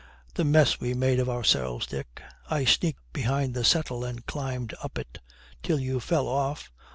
'The 0.33 0.43
mess 0.43 0.79
we 0.79 0.95
made 0.95 1.19
of 1.19 1.29
ourselves, 1.29 1.85
Dick.' 1.85 2.23
'I 2.49 2.65
sneaked 2.65 3.13
behind 3.13 3.53
the 3.53 3.63
settle 3.63 4.03
and 4.03 4.25
climbed 4.25 4.73
up 4.81 4.97
it.' 4.97 5.19
'Till 5.61 5.79
you 5.79 5.99
fell 5.99 6.27
off.' 6.27 6.71